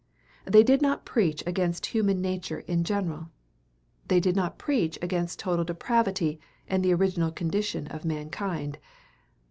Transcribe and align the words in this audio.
They 0.45 0.63
did 0.63 0.81
not 0.81 1.05
preach 1.05 1.43
against 1.45 1.85
human 1.85 2.21
nature 2.21 2.61
in 2.61 2.83
general. 2.83 3.29
They 4.07 4.19
did 4.19 4.35
not 4.35 4.57
preach 4.57 4.97
against 4.99 5.37
total 5.37 5.63
depravity 5.63 6.39
and 6.67 6.83
the 6.83 6.95
original 6.95 7.31
condition 7.31 7.85
of 7.85 8.03
mankind. 8.03 8.79